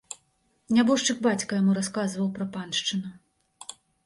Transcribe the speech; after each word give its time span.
Нябожчык 0.77 1.19
бацька 1.27 1.51
яму 1.59 1.75
расказваў 1.79 2.33
пра 2.39 2.45
паншчыну. 2.57 3.15